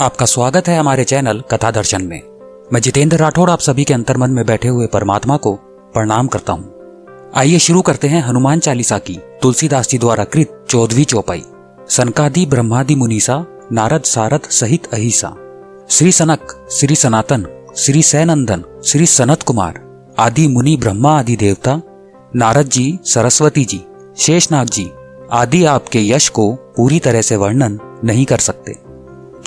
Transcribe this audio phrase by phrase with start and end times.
[0.00, 2.20] आपका स्वागत है हमारे चैनल कथा दर्शन में।
[2.72, 5.54] मैं जितेंद्र राठौड़ आप सभी के अंतर्मन में बैठे हुए परमात्मा को
[5.94, 11.04] प्रणाम करता हूँ। आइए शुरू करते हैं हनुमान चालीसा की तुलसीदास जी द्वारा कृत चौदहवीं
[11.04, 11.44] चौपाई।
[11.88, 15.34] सनकादि ब्रह्मादि मुनीसा, नारद सारद सहित अहिसा।
[15.90, 17.46] श्री सनक, श्री सनातन,
[17.76, 19.80] श्री सैनंदन, श्री सनत कुमार,
[20.18, 21.80] आदि मुनि ब्रह्मा, आदि देवता,
[22.36, 23.84] नारद जी, सरस्वती जी,
[24.18, 24.90] शेषनाग जी,
[25.32, 28.87] आदि आपके यश को पूरी तरह से वर्णन नहीं कर सकते।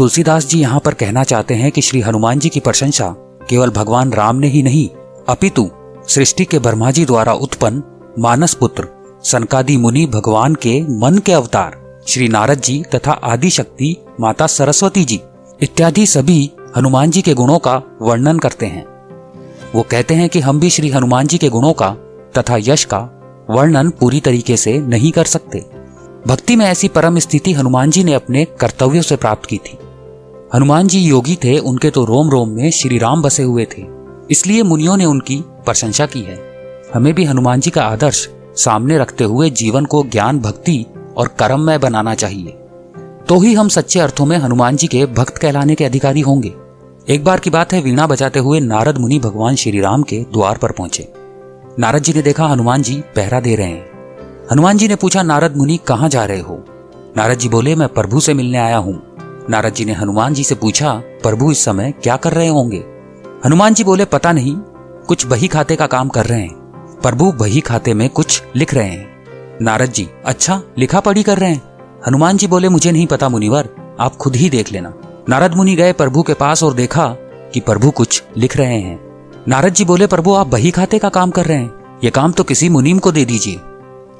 [0.00, 3.06] तुलसीदास जी यहाँ पर कहना चाहते हैं कि श्री हनुमान जी की प्रशंसा
[3.48, 4.88] केवल भगवान राम ने ही नहीं,
[5.28, 5.68] अपितु
[6.08, 7.82] सृष्टि के ब्रह्मा जी द्वारा उत्पन्न
[8.18, 8.86] मानस पुत्र,
[9.24, 15.04] सनकादि मुनि भगवान के मन के अवतार, श्री नारद जी तथा आदि शक्ति माता सरस्वती
[15.04, 15.20] जी
[15.62, 18.86] इत्यादि सभी हनुमान जी के गुणों का वर्णन करते हैं।
[19.74, 21.90] वो कहते हैं कि हम भी श्री हनुमान जी के गुणों का
[22.38, 23.00] तथा यश का
[23.50, 25.64] वर्णन पूरी तरीके से नहीं कर सकते।
[26.26, 29.78] भक्ति में ऐसी परम स्थिति हनुमान जी ने अपने कर्तव्यों से प्राप्त की थी।
[30.54, 33.86] हनुमान जी योगी थे, उनके तो रोम रोम में श्री राम बसे हुए थे।
[34.30, 36.38] इसलिए मुनियों ने उनकी प्रशंसा की है।
[36.94, 41.78] हमें भी हनुमान जी का आदर्श सामने रखते हुए जीवन को ज्ञान, भक्ति और कर्ममय
[41.78, 42.50] बनाना चाहिए।
[43.28, 46.54] तो ही हम सच्चे अर्थों में हनुमान जी के भक्त कहलाने के अधिकारी होंगे।
[47.08, 50.58] एक बार की बात है, वीणा बजाते हुए नारद मुनि भगवान श्री राम के द्वार
[50.58, 51.12] पर पहुँचे।
[51.78, 53.86] नारद जी ने देखा, हनुमान जी पहरा दे रहे हैं।
[54.52, 56.64] हनुमान जी ने पूछा, नारद मुनि कहाँ जा रहे हो?
[57.16, 59.09] नारद जी बोले, मैं प्रभु से मिलने आया हूँ।
[59.50, 62.84] नारद जी ने हनुमान जी से पूछा, प्रभु, इस समय क्या कर रहे होंगे?
[63.44, 64.56] हनुमान जी बोले, पता नहीं,
[65.06, 66.54] कुछ बही खाते का काम कर रहे हैं।
[67.02, 69.24] प्रभु, बही खाते में कुछ लिख रहे हैं।
[69.62, 71.62] नारद जी अच्छा लिखा पढ़ी कर रहे हैं?
[72.08, 74.94] हनुमान जी बोले, मुझे नहीं पता, मुनिवर, आप खुद ही देख लेना।
[75.28, 77.06] नारद मुनि गए प्रभु के पास और देखा
[77.54, 79.00] कि प्रभु कुछ लिख रहे हैं।
[79.48, 82.44] नारद जी बोले, प्रभु, आप बही खाते का काम कर रहे हैं। ये काम तो
[82.44, 83.56] किसी मुनीम को दे दीजिए।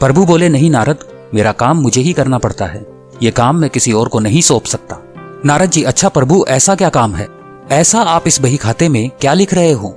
[0.00, 0.98] प्रभु बोले, नहीं नारद,
[1.34, 2.86] मेरा काम मुझे ही करना पड़ता है।
[3.22, 5.05] ये काम मैं किसी और को नहीं सौंप सकता।
[5.46, 7.28] नारद जी अच्छा प्रभु, ऐसा क्या काम है?
[7.70, 9.88] ऐसा आप इस बही खाते में क्या लिख रहे हो?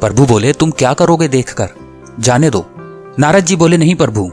[0.00, 1.68] प्रभु बोले, तुम क्या करोगे देखकर?
[2.20, 2.64] जाने दो।
[3.18, 4.32] नारद जी बोले, नहीं प्रभु,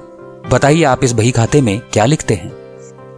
[0.51, 2.49] बताइए आप इस बही खाते में क्या लिखते हैं?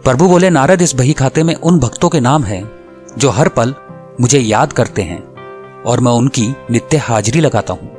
[0.04, 2.70] प्रभु बोले, नारद इस बही खाते में उन भक्तों के नाम हैं,
[3.18, 3.74] जो हर पल
[4.20, 5.34] मुझे याद करते हैं,
[5.82, 7.96] और मैं उनकी नित्य हाजिरी लगाता हूँ।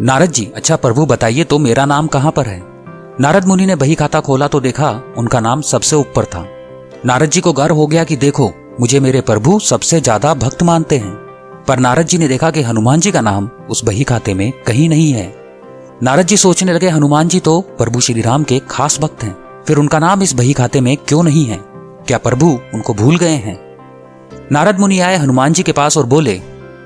[0.00, 2.62] नारद जी अच्छा प्रभु, बताइए तो मेरा नाम कहाँ पर है?
[3.20, 6.46] नारद मुनि ने बही खाता खोला तो देखा, उनका नाम सबसे ऊपर था।
[7.06, 10.98] नारद जी को गर्व हो गया कि देखो मुझे मेरे प्रभु सबसे ज़्यादा भक्त मानते
[10.98, 11.14] हैं।
[11.68, 14.88] पर नारद जी ने देखा कि हनुमान जी का नाम उस बही खाते में कहीं
[14.88, 15.34] नहीं है।
[16.02, 19.76] नारद जी सोचने लगे, हनुमान जी तो प्रभु श्री राम के खास भक्त हैं। फिर
[19.76, 21.60] उनका नाम इस बही खाते में क्यों नहीं है?
[22.06, 23.58] क्या प्रभु उनको भूल गए हैं?
[24.52, 26.40] नारद मुनि आए हनुमान जी के पास और बोले,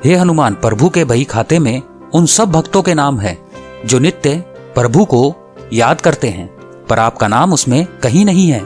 [0.04, 1.82] हे हनुमान, प्रभु के बही खाते में
[2.14, 3.38] उन सब भक्तों के नाम है,
[3.86, 4.34] जो नित्य
[4.74, 5.34] प्रभु को
[5.72, 6.46] याद करते हैं,
[6.86, 8.60] पर आपका नाम उसमें कहीं नहीं है।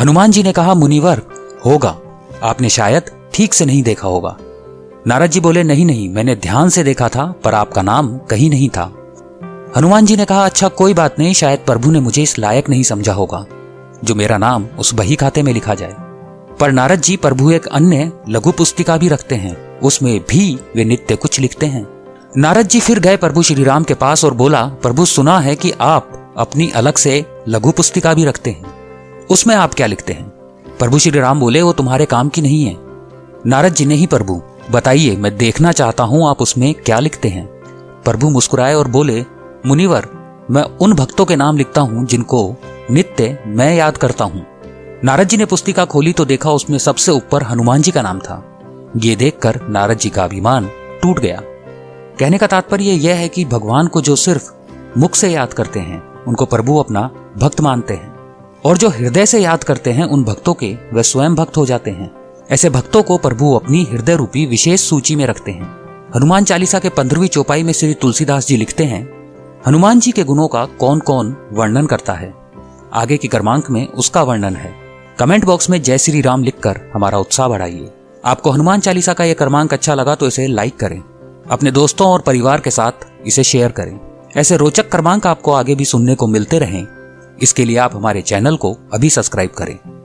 [0.00, 1.22] हनुमान जी ने कहा, मुनिवर,
[1.66, 1.96] होगा।
[2.42, 3.02] आपने शायद
[3.34, 4.36] ठीक से नहीं देखा होगा।
[5.06, 8.68] नारद जी बोले, नहीं नहीं, मैंने ध्यान से देखा था, पर आपका नाम कहीं नहीं
[8.68, 8.92] था।
[9.76, 12.82] हनुमान जी ने कहा अच्छा कोई बात नहीं, शायद प्रभु ने मुझे इस लायक नहीं
[12.82, 13.46] समझा होगा,
[14.04, 15.94] जो मेरा नाम उस बही खाते में लिखा जाए।
[16.60, 21.16] पर नारद जी, प्रभु एक अन्य लघु पुस्तिका भी रखते हैं, उसमें भी वे नित्य
[21.16, 21.86] कुछ लिखते हैं।
[22.36, 25.72] नारद जी फिर गए प्रभु श्री राम के पास और बोला, प्रभु, सुना है कि
[25.80, 28.64] आप अपनी अलग से लघु पुस्तिका भी रखते हैं।
[29.26, 30.37] उसमें आप क्या लिखते हैं?
[30.78, 32.76] प्रभु श्री राम बोले, वो तुम्हारे काम की नहीं है।
[33.46, 37.46] नारद जी ने ही प्रभु। बताइए, मैं देखना चाहता हूँ, आप उसमें क्या लिखते हैं?
[38.04, 39.24] प्रभु मुस्कुराए और बोले,
[39.66, 40.06] मुनिवर,
[40.50, 42.56] मैं उन भक्तों के नाम लिखता हूँ, जिनको
[42.90, 44.46] नित्य मैं याद करता हूँ।
[45.04, 48.60] नारद जी ने पुस्तिका खोली तो देखा उसमें सबसे ऊपर हनुमान जी का नाम था।
[48.96, 50.70] ये देखकर नारद जी का अभिमान
[51.02, 51.40] टूट गया।
[52.18, 54.52] कहने का तात्पर्य यह है कि भगवान को जो सिर्फ़
[54.98, 58.07] मुख से याद करते हैं, उनको प्रभु अपना भक्त मानते हैं।
[58.64, 61.90] और जो हृदय से याद करते हैं उन भक्तों के, वे स्वयं भक्त हो जाते
[61.90, 62.10] हैं।
[62.50, 65.76] ऐसे भक्तों को प्रभु अपनी हृदय रूपी विशेष सूची में रखते हैं।
[66.16, 69.02] हनुमान चालीसा के पंद्रहवीं चौपाई में श्री तुलसीदास जी लिखते हैं,
[69.66, 72.32] हनुमान जी के गुणों का कौन कौन वर्णन करता है?
[72.92, 74.74] आगे की क्रमांक में उसका वर्णन है।
[75.18, 77.90] कमेंट बॉक्स में जय श्री राम लिखकर हमारा उत्साह बढ़ाइए।
[78.24, 81.02] आपको हनुमान चालीसा का यह क्रमांक अच्छा लगा तो इसे लाइक करें।
[81.50, 83.98] अपने दोस्तों और परिवार के साथ इसे शेयर करें।
[84.36, 86.86] ऐसे रोचक क्रमांक आपको आगे भी सुनने को मिलते रहें।
[87.42, 89.97] इसके लिए आप हमारे चैनल को अभी सब्सक्राइब करें।